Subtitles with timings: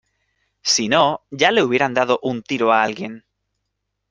[0.63, 3.23] si no, ya le hubieran dado un tiro a alguien.